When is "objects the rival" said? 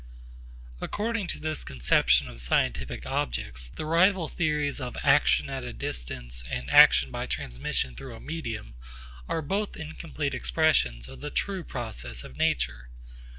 3.05-4.27